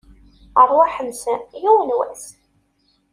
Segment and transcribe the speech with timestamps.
[0.61, 2.25] Rrwaḥ-nsen, yiwen n wass!